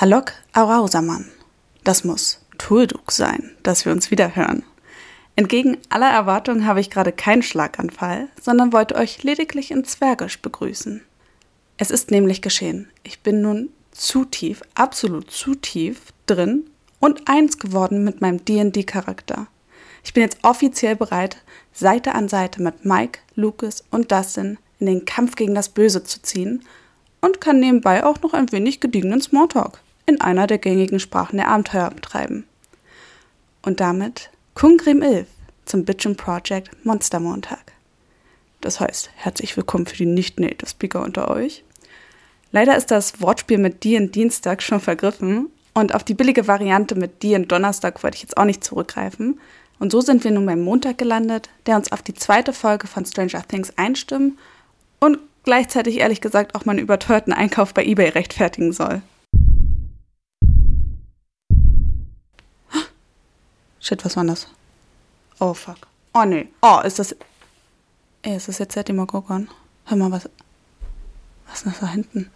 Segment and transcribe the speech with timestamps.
[0.00, 1.28] Halok Arausamann.
[1.82, 4.62] Das muss Tulduk sein, dass wir uns wieder hören.
[5.34, 11.02] Entgegen aller Erwartungen habe ich gerade keinen Schlaganfall, sondern wollte euch lediglich in Zwergisch begrüßen.
[11.78, 12.88] Es ist nämlich geschehen.
[13.02, 19.48] Ich bin nun zu tief, absolut zu tief drin und eins geworden mit meinem D&D-Charakter.
[20.04, 21.38] Ich bin jetzt offiziell bereit,
[21.72, 26.22] Seite an Seite mit Mike, Lucas und Dustin in den Kampf gegen das Böse zu
[26.22, 26.62] ziehen
[27.20, 31.48] und kann nebenbei auch noch ein wenig gediegenen Smalltalk in einer der gängigen Sprachen der
[31.48, 32.44] Abenteuer betreiben.
[33.60, 35.26] Und damit Kungrim Ilf
[35.66, 37.72] zum Bitchin Project Monster Montag.
[38.62, 41.62] Das heißt, herzlich willkommen für die nicht-Native Speaker unter euch.
[42.52, 46.94] Leider ist das Wortspiel mit die und Dienstag schon vergriffen und auf die billige Variante
[46.94, 49.38] mit die und Donnerstag wollte ich jetzt auch nicht zurückgreifen.
[49.78, 53.04] Und so sind wir nun beim Montag gelandet, der uns auf die zweite Folge von
[53.04, 54.38] Stranger Things einstimmen
[55.00, 59.02] und gleichzeitig ehrlich gesagt auch meinen überteuerten Einkauf bei eBay rechtfertigen soll.
[63.80, 64.48] Shit, was war das?
[65.40, 65.78] Oh fuck.
[66.14, 66.48] Oh nee.
[66.62, 67.14] Oh, ist das.
[68.22, 69.48] Ey, ist das jetzt der Demogorgon?
[69.84, 70.28] Hör mal, was.
[71.46, 72.30] Was ist das da hinten?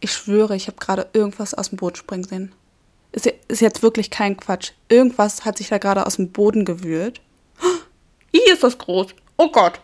[0.00, 2.52] Ich schwöre, ich habe gerade irgendwas aus dem Boot springen sehen.
[3.12, 4.72] Ist, ist jetzt wirklich kein Quatsch.
[4.88, 7.20] Irgendwas hat sich da gerade aus dem Boden gewühlt.
[8.32, 9.08] Ih, ist das groß.
[9.36, 9.80] Oh Gott.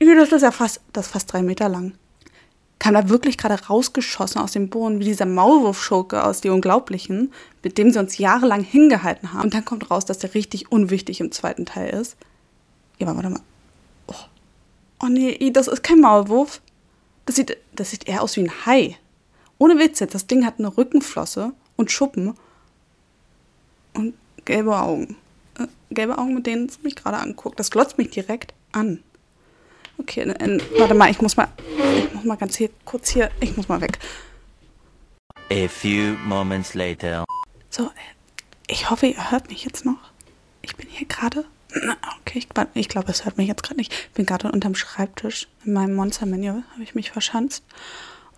[0.00, 1.94] Ih, das ist ja fast, das ist fast drei Meter lang.
[2.84, 7.32] Kam da wirklich gerade rausgeschossen aus dem Boden, wie dieser Maulwurfschurke aus Die Unglaublichen,
[7.62, 9.44] mit dem sie uns jahrelang hingehalten haben.
[9.44, 12.18] Und dann kommt raus, dass der richtig unwichtig im zweiten Teil ist.
[12.98, 13.40] Ja, warte mal.
[14.08, 14.14] Oh,
[15.02, 16.60] oh nee, das ist kein Maulwurf.
[17.24, 18.98] Das sieht, das sieht eher aus wie ein Hai.
[19.56, 22.34] Ohne Witz jetzt, das Ding hat eine Rückenflosse und Schuppen
[23.94, 24.12] und
[24.44, 25.16] gelbe Augen.
[25.58, 27.58] Äh, gelbe Augen, mit denen es mich gerade anguckt.
[27.58, 29.02] Das glotzt mich direkt an.
[30.04, 31.48] Okay, äh, äh, warte mal, ich muss mal,
[31.96, 33.98] ich muss mal ganz hier, kurz hier, ich muss mal weg.
[35.50, 37.24] A few moments later.
[37.70, 37.88] So, äh,
[38.66, 40.12] ich hoffe, ihr hört mich jetzt noch.
[40.60, 41.46] Ich bin hier gerade.
[42.20, 43.92] Okay, ich, ich glaube, es hört mich jetzt gerade nicht.
[43.92, 47.64] Ich bin gerade unterm Schreibtisch in meinem Monster-Menü, habe ich mich verschanzt.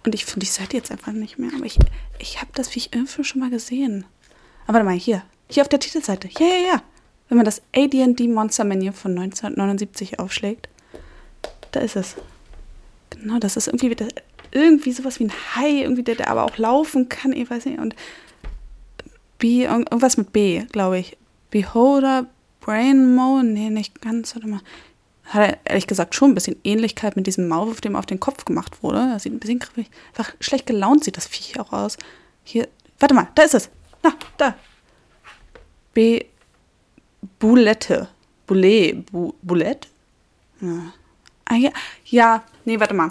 [0.04, 1.50] Und ich finde die Seite jetzt einfach nicht mehr.
[1.54, 1.78] Aber ich,
[2.20, 4.04] ich habe das wie ich irgendwo schon mal gesehen.
[4.66, 5.22] Aber warte mal, hier.
[5.50, 6.28] Hier auf der Titelseite.
[6.38, 6.82] Ja, ja, ja.
[7.28, 10.68] Wenn man das AD&D Monster Menü von 1979 aufschlägt,
[11.76, 12.16] da ist es.
[13.10, 14.08] Genau, das ist irgendwie wieder,
[14.50, 17.78] irgendwie sowas wie ein Hai, irgendwie der, der aber auch laufen kann, ich weiß nicht.
[17.78, 17.94] Und
[19.38, 21.16] B, irgendwas mit B, glaube ich.
[21.50, 22.26] Beholder,
[22.60, 24.60] Brain Mo, nee, nicht ganz, warte mal
[25.26, 28.82] hat ehrlich gesagt schon ein bisschen Ähnlichkeit mit diesem Maulwurf, dem auf den Kopf gemacht
[28.82, 29.10] wurde.
[29.12, 29.90] Das sieht ein bisschen griffig.
[30.08, 31.96] Einfach schlecht gelaunt sieht das Viech auch aus.
[32.44, 33.70] Hier, warte mal, da ist es.
[34.02, 34.54] Na, da.
[35.94, 36.24] B.
[37.38, 38.08] Boulette.
[38.46, 39.10] Boulet.
[39.10, 39.88] Bu Boulette?
[40.60, 40.92] Ja.
[41.46, 41.70] Ah, ja.
[42.04, 43.08] ja, nee, warte mal.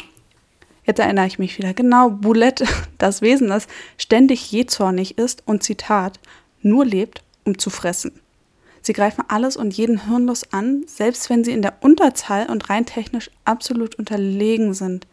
[0.85, 1.73] Jetzt erinnere ich mich wieder.
[1.73, 2.66] Genau, Boulette,
[2.97, 6.19] das Wesen, das ständig jähzornig ist und Zitat,
[6.62, 8.19] nur lebt, um zu fressen.
[8.81, 12.85] Sie greifen alles und jeden hirnlos an, selbst wenn sie in der Unterzahl und rein
[12.85, 15.07] technisch absolut unterlegen sind.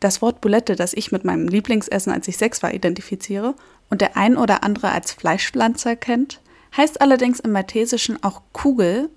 [0.00, 3.54] Das Wort Bulette, das ich mit meinem Lieblingsessen, als ich sechs war, identifiziere
[3.88, 6.40] und der ein oder andere als Fleischpflanzer kennt,
[6.76, 9.10] heißt allerdings im Maltesischen auch Kugel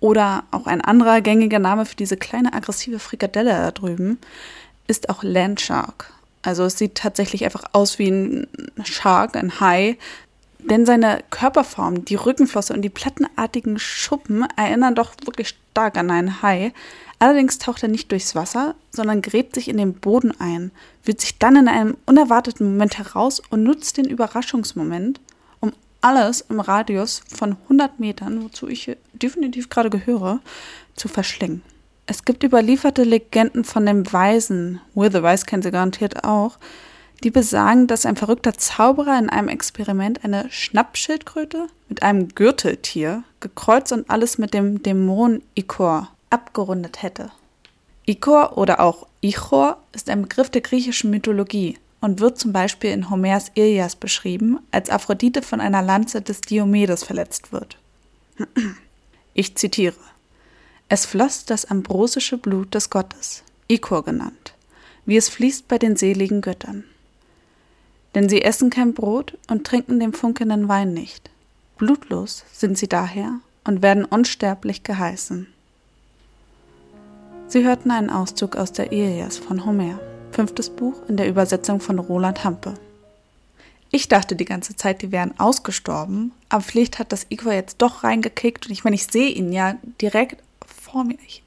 [0.00, 4.18] oder auch ein anderer gängiger Name für diese kleine aggressive Frikadelle da drüben
[4.86, 6.12] ist auch Landshark.
[6.42, 8.46] Also es sieht tatsächlich einfach aus wie ein
[8.82, 9.96] Shark, ein Hai,
[10.58, 16.42] denn seine Körperform, die Rückenflosse und die plattenartigen Schuppen erinnern doch wirklich stark an einen
[16.42, 16.72] Hai.
[17.18, 20.70] Allerdings taucht er nicht durchs Wasser, sondern gräbt sich in den Boden ein,
[21.04, 25.20] wird sich dann in einem unerwarteten Moment heraus und nutzt den Überraschungsmoment,
[26.00, 30.40] alles im Radius von 100 Metern, wozu ich definitiv gerade gehöre,
[30.96, 31.62] zu verschlingen.
[32.06, 36.58] Es gibt überlieferte Legenden von dem Weisen, Will the Wise kennen Sie garantiert auch,
[37.22, 43.92] die besagen, dass ein verrückter Zauberer in einem Experiment eine Schnappschildkröte mit einem Gürteltier gekreuzt
[43.92, 47.30] und alles mit dem Dämon Ikor abgerundet hätte.
[48.06, 53.10] Ikor oder auch Ichor ist ein Begriff der griechischen Mythologie und wird zum Beispiel in
[53.10, 57.76] Homers Ilias beschrieben, als Aphrodite von einer Lanze des Diomedes verletzt wird.
[59.34, 59.96] Ich zitiere:
[60.88, 64.54] Es floss das ambrosische Blut des Gottes, Ikor genannt,
[65.06, 66.84] wie es fließt bei den seligen Göttern
[68.14, 71.30] denn sie essen kein Brot und trinken den funkelnden Wein nicht.
[71.78, 75.46] Blutlos sind sie daher und werden unsterblich geheißen.
[77.46, 79.98] Sie hörten einen Auszug aus der Ilias von Homer,
[80.32, 82.74] fünftes Buch in der Übersetzung von Roland Hampe.
[83.90, 88.04] Ich dachte die ganze Zeit, die wären ausgestorben, aber vielleicht hat das Igor jetzt doch
[88.04, 91.18] reingekickt und ich meine, ich sehe ihn ja direkt vor mir.
[91.26, 91.42] Ich,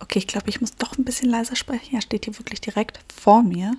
[0.00, 1.94] okay, ich glaube, ich muss doch ein bisschen leiser sprechen.
[1.94, 3.72] Er steht hier wirklich direkt vor mir.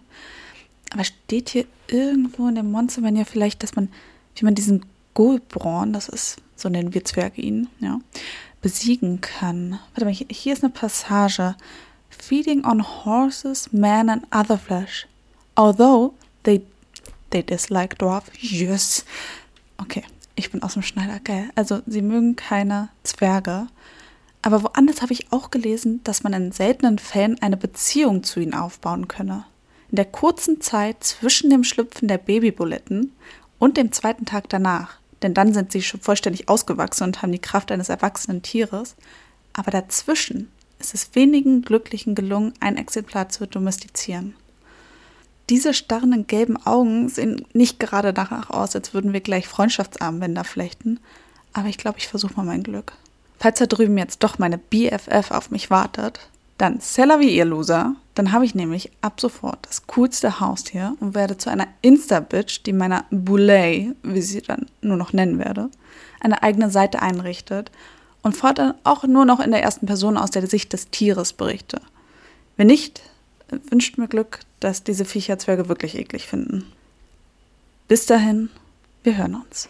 [0.91, 3.89] Aber steht hier irgendwo in dem Monster Manual vielleicht, dass man,
[4.35, 4.85] wie man diesen
[5.15, 7.99] Gulbron, das ist, so nennen wir Zwerge ihn, ja,
[8.61, 9.79] besiegen kann?
[9.93, 11.55] Warte mal, hier ist eine Passage.
[12.17, 15.07] Feeding on horses, man and other flesh.
[15.55, 16.13] Although
[16.43, 16.61] they,
[17.31, 18.31] they dislike dwarf.
[18.39, 19.05] Yes.
[19.77, 20.03] Okay,
[20.35, 21.49] ich bin aus dem Schneider, geil.
[21.55, 23.67] Also, sie mögen keine Zwerge.
[24.41, 28.53] Aber woanders habe ich auch gelesen, dass man in seltenen Fällen eine Beziehung zu ihnen
[28.53, 29.45] aufbauen könne.
[29.89, 33.13] In der kurzen Zeit zwischen dem Schlüpfen der Babybuletten
[33.57, 37.39] und dem zweiten Tag danach, denn dann sind sie schon vollständig ausgewachsen und haben die
[37.39, 38.95] Kraft eines erwachsenen Tieres,
[39.53, 40.51] aber dazwischen
[40.83, 44.35] ist es wenigen Glücklichen gelungen, ein Exemplar zu domestizieren.
[45.49, 50.99] Diese starrenden gelben Augen sehen nicht gerade danach aus, als würden wir gleich Freundschaftsarmbänder flechten,
[51.53, 52.93] aber ich glaube, ich versuche mal mein Glück.
[53.39, 56.19] Falls da drüben jetzt doch meine BFF auf mich wartet,
[56.57, 57.95] dann Seller wie ihr Loser.
[58.15, 62.73] Dann habe ich nämlich ab sofort das coolste Haustier und werde zu einer Insta-Bitch, die
[62.73, 65.69] meiner Boulay, wie sie dann nur noch nennen werde,
[66.21, 67.71] eine eigene Seite einrichtet
[68.23, 71.81] und fortan auch nur noch in der ersten Person aus der Sicht des Tieres berichte.
[72.57, 73.01] Wenn nicht,
[73.69, 76.65] wünscht mir Glück, dass diese Viecherzwerge wirklich eklig finden.
[77.87, 78.49] Bis dahin,
[79.03, 79.69] wir hören uns.